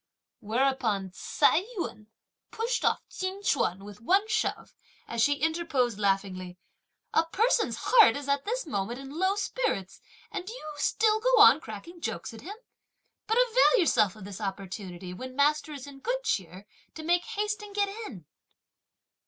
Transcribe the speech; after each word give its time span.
whereupon 0.39 1.11
Ts'ai 1.11 1.63
Yün 1.77 2.07
pushed 2.49 2.83
off 2.83 3.07
Chin 3.07 3.41
Ch'uan 3.43 3.83
with 3.83 4.01
one 4.01 4.27
shove, 4.27 4.73
as 5.07 5.21
she 5.21 5.35
interposed 5.35 5.99
laughingly, 5.99 6.57
"A 7.13 7.27
person's 7.27 7.77
heart 7.81 8.15
is 8.15 8.27
at 8.27 8.43
this 8.43 8.65
moment 8.65 8.97
in 8.99 9.11
low 9.11 9.35
spirits 9.35 10.01
and 10.31 10.43
do 10.47 10.53
you 10.53 10.73
still 10.77 11.19
go 11.19 11.39
on 11.39 11.59
cracking 11.61 12.01
jokes 12.01 12.33
at 12.33 12.41
him? 12.41 12.57
But 13.27 13.37
avail 13.47 13.77
yourself 13.79 14.15
of 14.15 14.25
this 14.25 14.41
opportunity 14.41 15.13
when 15.13 15.35
master 15.35 15.71
is 15.71 15.85
in 15.85 15.99
good 15.99 16.23
cheer 16.23 16.65
to 16.95 17.03
make 17.03 17.23
haste 17.25 17.61
and 17.61 17.75
get 17.75 17.89
in!" 18.07 18.25